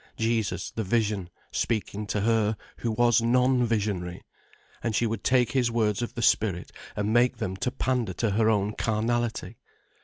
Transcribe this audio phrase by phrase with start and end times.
[0.17, 4.23] Jesus, the vision, speaking to her, who was non visionary!
[4.81, 8.31] And she would take his words of the spirit and make them to pander to
[8.31, 9.59] her own carnality.